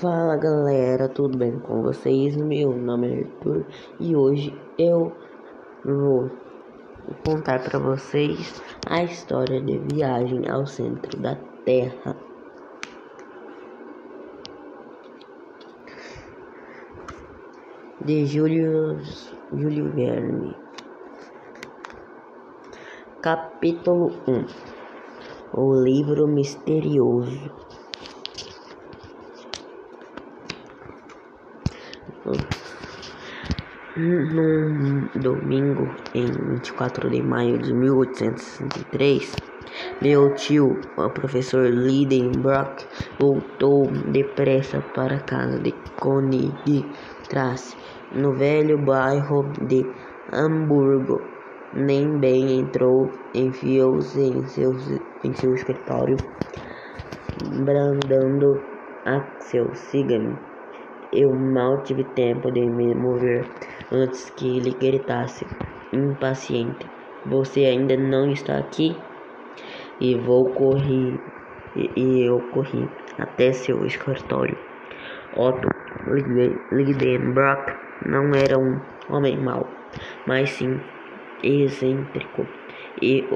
[0.00, 2.36] Fala galera, tudo bem com vocês?
[2.36, 3.64] Meu nome é Arthur
[3.98, 5.10] e hoje eu
[5.82, 6.30] vou
[7.24, 12.14] contar para vocês a história de viagem ao centro da Terra.
[18.04, 19.00] De Júlio,
[19.50, 20.54] Júlio Verne.
[23.22, 27.65] Capítulo 1 O livro misterioso.
[33.96, 39.36] Num domingo, em 24 de maio de 1863,
[40.02, 42.84] meu tio, o professor Lidenbrock,
[43.20, 45.72] voltou depressa para a casa de
[47.28, 47.76] Trace,
[48.12, 49.86] no velho bairro de
[50.32, 51.22] Hamburgo.
[51.72, 54.44] Nem bem entrou, enfiou-se em,
[55.24, 56.16] em seu escritório,
[57.64, 58.60] brandando
[59.04, 60.55] a seu cigarro
[61.16, 63.46] eu mal tive tempo de me mover
[63.90, 65.46] antes que ele gritasse,
[65.92, 66.86] impaciente:
[67.24, 68.94] Você ainda não está aqui?
[69.98, 71.18] E vou correr
[71.74, 72.86] e eu corri
[73.18, 74.58] até seu escritório.
[75.34, 75.68] Otto
[76.72, 77.72] Lidenbrock
[78.04, 79.66] não era um homem mau,
[80.26, 80.78] mas sim
[81.42, 82.46] excêntrico
[83.00, 83.26] e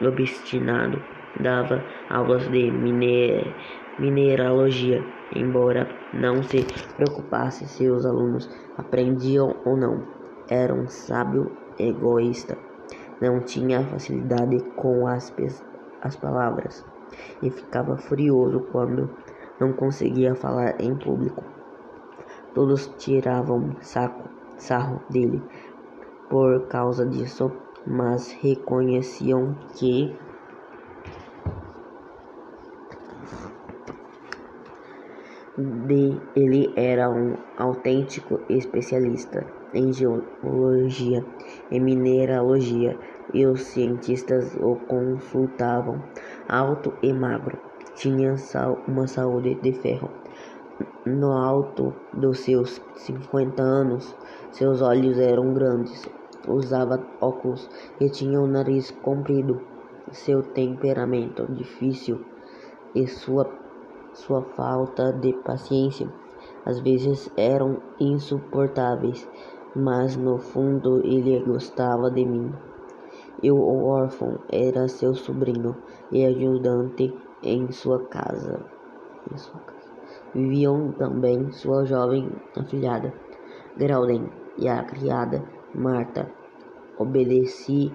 [0.00, 1.00] obstinado.
[1.38, 3.56] Dava aulas de miner
[3.98, 6.64] mineralogia, embora não se
[6.96, 10.02] preocupasse se os alunos aprendiam ou não.
[10.48, 12.58] Era um sábio egoísta.
[13.20, 15.32] Não tinha facilidade com as,
[16.00, 16.84] as palavras
[17.42, 19.10] e ficava furioso quando
[19.60, 21.44] não conseguia falar em público.
[22.54, 25.42] Todos tiravam saco, sarro dele
[26.30, 27.50] por causa disso,
[27.84, 30.16] mas reconheciam que
[35.60, 41.24] de ele era um autêntico especialista em geologia
[41.70, 42.98] e mineralogia
[43.32, 46.02] e os cientistas o consultavam.
[46.48, 47.58] Alto e magro,
[47.94, 48.34] tinha
[48.88, 50.10] uma saúde de ferro.
[51.04, 54.16] No alto dos seus 50 anos,
[54.50, 56.08] seus olhos eram grandes,
[56.48, 57.68] usava óculos
[58.00, 59.60] e tinha o um nariz comprido.
[60.10, 62.24] Seu temperamento difícil
[62.94, 63.59] e sua
[64.12, 66.08] sua falta de paciência
[66.64, 69.28] às vezes eram insuportáveis,
[69.74, 72.52] mas no fundo ele gostava de mim.
[73.42, 75.74] Eu, o órfão, era seu sobrinho
[76.12, 78.60] e ajudante em sua casa.
[79.32, 79.90] Em sua casa.
[80.34, 83.12] Viviam também sua jovem afilhada,
[83.76, 84.28] Grauden,
[84.58, 85.42] e a criada
[85.74, 86.30] Marta.
[86.98, 87.90] Obedeci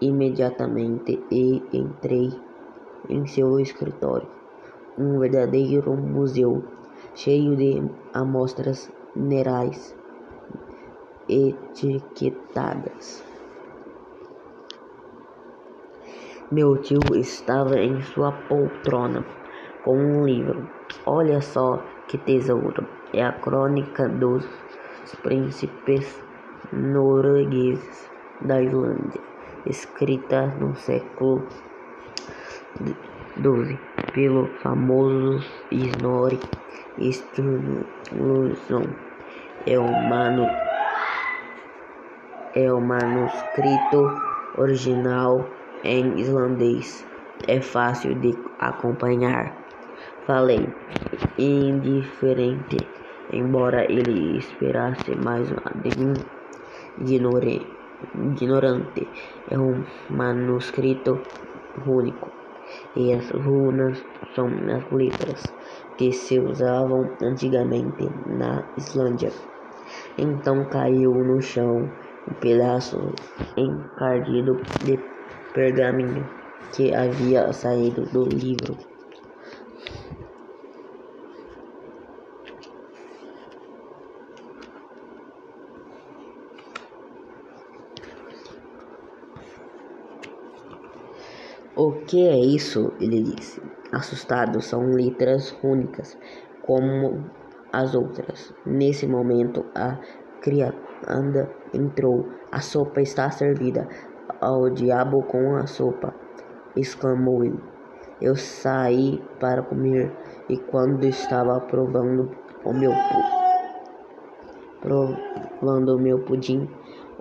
[0.00, 2.32] imediatamente e entrei
[3.08, 4.38] em seu escritório
[4.98, 6.64] um verdadeiro museu
[7.14, 7.82] cheio de
[8.12, 9.96] amostras minerais
[11.28, 13.24] etiquetadas.
[16.50, 19.24] Meu tio estava em sua poltrona
[19.84, 20.68] com um livro.
[21.06, 22.86] Olha só que tesouro!
[23.12, 24.46] É a crônica dos
[25.22, 26.22] príncipes
[26.72, 28.10] noruegueses
[28.40, 29.20] da Islândia,
[29.66, 31.46] escrita no século
[33.36, 33.78] XII
[34.18, 35.38] pelo famoso
[35.70, 36.40] Snorri
[36.98, 38.82] Sturluson.
[39.64, 40.44] É o, manu,
[42.56, 44.10] é o manuscrito
[44.56, 45.48] original
[45.84, 47.06] em islandês.
[47.46, 49.56] É fácil de acompanhar.
[50.26, 50.68] Falei,
[51.38, 52.78] indiferente,
[53.32, 56.14] embora ele esperasse mais de mim,
[58.10, 59.08] ignorante.
[59.48, 61.20] É um manuscrito
[61.86, 62.37] único
[62.96, 64.02] e as runas
[64.34, 65.42] são as letras
[65.96, 69.32] que se usavam antigamente na Islândia.
[70.16, 71.90] Então caiu no chão
[72.30, 73.12] um pedaço
[73.56, 74.98] encardido de
[75.52, 76.28] pergaminho
[76.72, 78.97] que havia saído do livro.
[91.78, 92.92] O que é isso?
[93.00, 93.62] Ele disse.
[93.92, 96.18] Assustado, são letras únicas,
[96.66, 97.24] como
[97.72, 98.52] as outras.
[98.66, 99.96] Nesse momento, a
[100.40, 102.26] criada entrou.
[102.50, 103.86] A sopa está servida.
[104.40, 106.12] Ao diabo com a sopa!
[106.74, 107.60] exclamou ele.
[108.20, 110.12] Eu saí para comer
[110.48, 112.28] e quando estava provando
[112.64, 112.90] o meu
[114.80, 116.68] provando o meu pudim,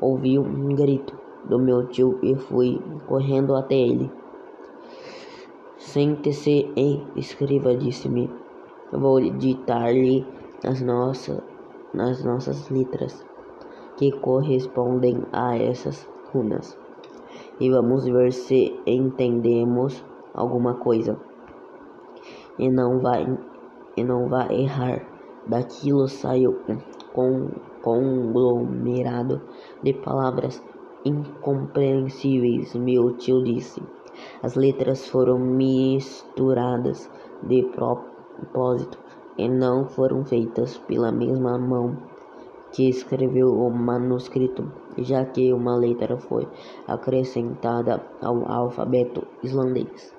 [0.01, 1.15] ouvi um grito
[1.45, 4.12] do meu tio e fui correndo até ele.
[5.87, 8.29] Sente-se e escreva, disse-me.
[8.91, 10.27] Vou ditar-lhe
[10.65, 11.41] as nossas,
[11.97, 13.25] as nossas letras
[13.95, 16.77] que correspondem a essas runas
[17.57, 20.03] e vamos ver se entendemos
[20.33, 21.17] alguma coisa.
[22.59, 23.25] E não vai
[23.95, 25.07] e não vai errar.
[25.47, 26.59] Daquilo saiu
[27.15, 27.47] um
[27.81, 29.41] conglomerado
[29.81, 30.61] de palavras
[31.05, 33.81] incompreensíveis, meu tio disse.
[34.43, 37.09] As letras foram misturadas
[37.43, 38.99] de propósito
[39.37, 41.97] e não foram feitas pela mesma mão
[42.71, 46.47] que escreveu o manuscrito, já que uma letra foi
[46.87, 50.15] acrescentada ao alfabeto islandês.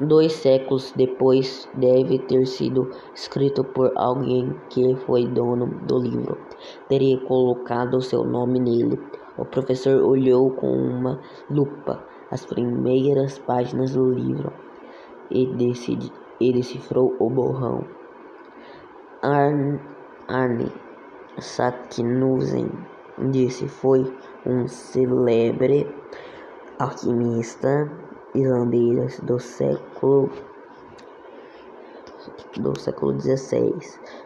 [0.00, 6.38] Dois séculos depois, deve ter sido escrito por alguém que foi dono do livro.
[6.88, 8.98] Teria colocado seu nome nele.
[9.38, 14.52] O professor olhou com uma lupa as primeiras páginas do livro
[15.30, 17.84] e, decidi, e decifrou o borrão.
[19.22, 19.80] Arne,
[20.28, 20.72] Arne
[21.38, 22.70] Saknussemm
[23.30, 24.12] disse foi
[24.46, 25.94] um célebre
[26.78, 27.90] alquimista
[28.34, 30.30] islandês do século
[32.56, 33.74] do século XVI.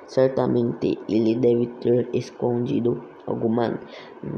[0.06, 3.79] Certamente ele deve ter escondido alguma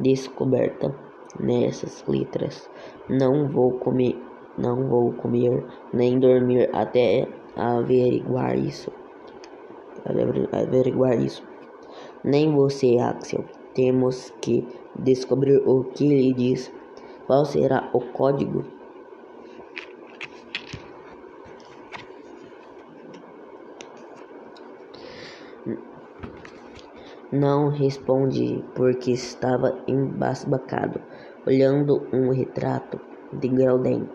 [0.02, 0.94] descoberta
[1.38, 2.68] nessas letras.
[3.08, 4.20] Não vou comer,
[4.56, 8.92] não vou comer nem dormir até averiguar isso
[10.52, 11.42] averiguar isso.
[12.22, 13.44] Nem você, Axel.
[13.74, 14.66] Temos que
[14.98, 16.72] descobrir o que ele diz.
[17.26, 18.64] Qual será o código?
[27.36, 30.98] Não responde porque estava embasbacado,
[31.46, 32.98] olhando um retrato
[33.30, 34.08] de Grauden,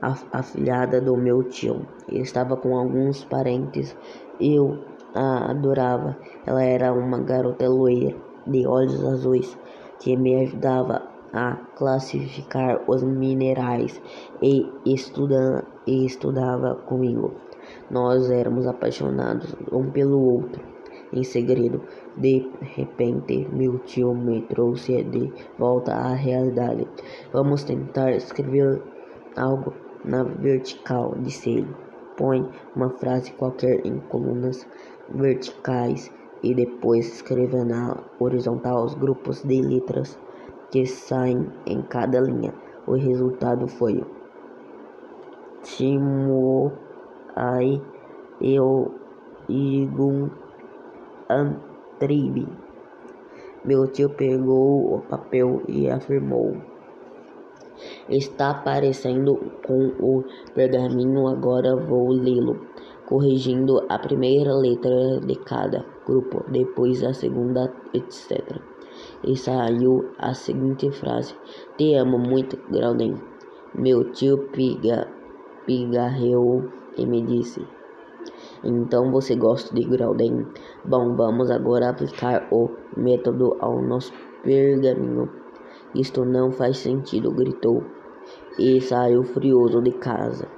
[0.00, 1.84] a afilhada do meu tio.
[2.08, 3.96] Ele estava com alguns parentes.
[4.40, 4.78] Eu
[5.12, 6.16] a adorava.
[6.46, 8.14] Ela era uma garota loira,
[8.46, 9.58] de olhos azuis,
[9.98, 11.02] que me ajudava
[11.32, 14.00] a classificar os minerais
[14.40, 17.34] e, e estudava comigo.
[17.90, 20.77] Nós éramos apaixonados um pelo outro.
[21.12, 21.80] Em segredo,
[22.16, 26.86] de repente, meu tio me trouxe de volta à realidade.
[27.32, 28.82] Vamos tentar escrever
[29.36, 29.72] algo
[30.04, 31.74] na vertical, disse ele.
[32.16, 32.46] Põe
[32.76, 34.66] uma frase qualquer em colunas
[35.08, 36.12] verticais
[36.42, 40.18] e depois escreva na horizontal os grupos de letras
[40.70, 42.52] que saem em cada linha.
[42.86, 44.04] O resultado foi
[45.62, 46.72] Timo
[47.34, 47.80] Ai
[48.40, 48.94] Eu
[49.48, 50.28] Igun
[51.30, 52.48] Antribe.
[53.64, 56.56] Meu tio pegou o papel e afirmou:
[58.08, 59.36] Está aparecendo
[59.66, 62.58] com o pergaminho, agora vou lê-lo
[63.08, 68.60] corrigindo a primeira letra de cada grupo, depois a segunda, etc.
[69.24, 71.34] E saiu a seguinte frase:
[71.76, 73.16] Te amo muito, Grauden.
[73.74, 75.08] Meu tio piga,
[75.66, 76.64] pigarreou
[76.96, 77.77] e me disse:
[78.64, 80.46] Então você gosta de Grauden?
[80.84, 84.12] Bom, vamos agora aplicar o método ao nosso
[84.42, 85.30] pergaminho.
[85.94, 87.84] Isto não faz sentido, gritou
[88.58, 90.48] e saiu furioso de casa.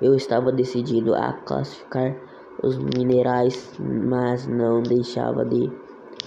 [0.00, 2.16] Eu estava decidido a classificar
[2.62, 5.70] os minerais, mas não deixava de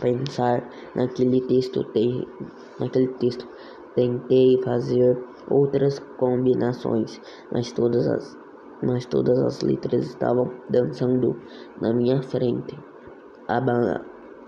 [0.01, 1.84] pensar naquele texto.
[1.86, 2.27] Te,
[2.79, 3.48] naquele texto.
[3.96, 8.38] Tentei fazer outras combinações, mas todas as,
[8.83, 11.39] mas todas as letras estavam dançando
[11.81, 12.77] na minha frente.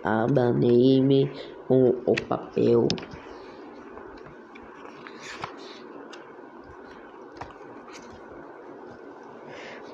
[0.04, 1.32] Abanei-me
[1.68, 2.88] com o papel.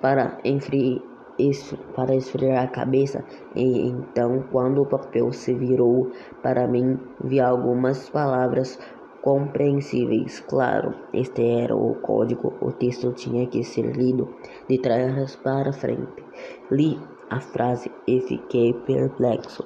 [0.02, 0.40] para,
[1.96, 3.24] para esfriar a cabeça,
[3.56, 8.80] e então, quando o papel se virou para mim, vi algumas palavras
[9.22, 10.40] compreensíveis.
[10.42, 14.28] Claro, este era o código, o texto tinha que ser lido
[14.68, 16.24] de trás para frente.
[16.72, 17.00] Li
[17.30, 19.64] a frase e fiquei perplexo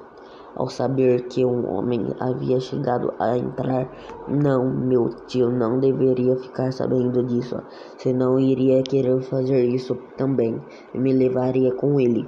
[0.55, 3.89] ao saber que um homem havia chegado a entrar.
[4.27, 7.61] Não, meu tio não deveria ficar sabendo disso,
[7.97, 10.61] senão iria querer fazer isso também
[10.93, 12.27] e me levaria com ele.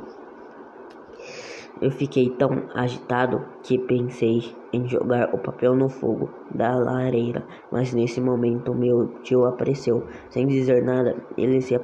[1.82, 7.94] Eu fiquei tão agitado que pensei em jogar o papel no fogo da lareira, mas
[7.94, 10.04] nesse momento meu tio apareceu.
[10.30, 11.80] Sem dizer nada, ele se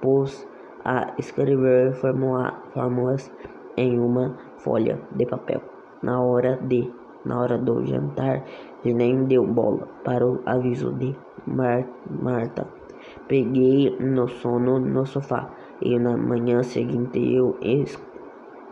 [0.00, 0.46] pôs
[0.84, 3.32] a escrever fórmulas
[3.76, 5.60] em uma folha de papel
[6.02, 6.90] na hora de
[7.24, 8.44] na hora do jantar
[8.84, 11.14] ele nem deu bola para o aviso de
[11.46, 12.66] Mar Marta.
[13.26, 15.50] Peguei no sono no sofá
[15.82, 17.56] e na manhã seguinte eu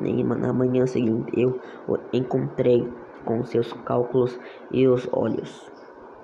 [0.01, 2.87] na manhã seguinte eu o encontrei
[3.25, 4.39] com seus cálculos
[4.71, 5.71] e os olhos,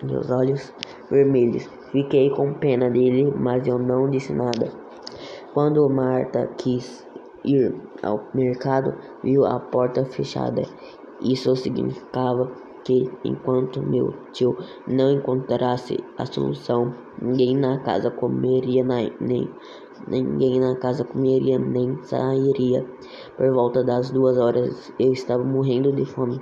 [0.03, 0.73] meus olhos
[1.11, 1.69] vermelhos.
[1.91, 4.71] Fiquei com pena dele, mas eu não disse nada.
[5.53, 7.07] Quando Marta quis
[7.45, 10.63] ir ao mercado, viu a porta fechada.
[11.21, 12.51] Isso significava
[12.85, 18.85] que enquanto meu tio não encontrasse a solução, ninguém na casa comeria
[19.21, 19.49] nem
[20.07, 22.85] ninguém na casa comeria nem sairia.
[23.37, 26.41] Por volta das duas horas eu estava morrendo de fome.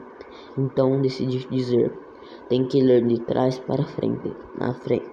[0.56, 1.92] Então decidi dizer:
[2.48, 5.10] tem que ler de trás para frente, na frente,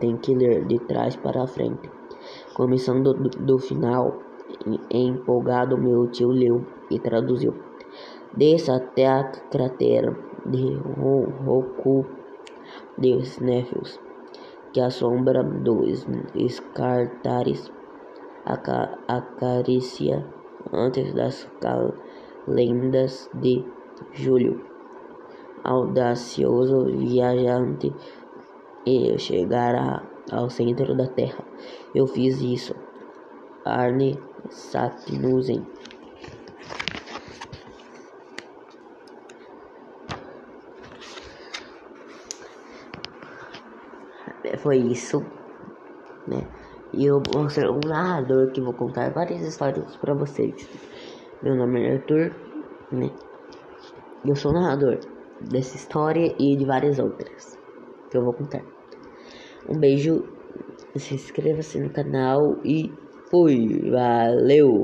[0.00, 1.90] tem que ler de trás para frente.
[2.54, 4.18] Começando do, do final,
[4.90, 7.54] empolgado, meu tio leu e traduziu.
[8.36, 10.74] Desça até a cratera de
[11.44, 12.04] Roku
[12.98, 14.00] de Sneffels,
[14.72, 17.70] que a sombra dos escartares
[19.08, 20.24] acaricia
[20.72, 23.64] antes das calendas de
[24.12, 24.64] julho.
[25.64, 27.92] Audacioso viajante
[28.86, 31.44] e chegará ao centro da Terra.
[31.94, 32.74] Eu fiz isso.
[33.64, 35.66] Arne Satnusen
[44.56, 45.24] foi isso,
[46.26, 46.46] né?
[46.92, 50.68] E eu vou ser um narrador que vou contar várias histórias para vocês.
[51.42, 52.34] Meu nome é Arthur,
[52.90, 53.10] né?
[54.24, 54.98] Eu sou narrador
[55.40, 57.58] dessa história e de várias outras
[58.10, 58.62] que eu vou contar.
[59.68, 60.24] Um beijo,
[60.96, 62.92] se inscreva-se no canal e
[63.30, 64.74] fui, valeu!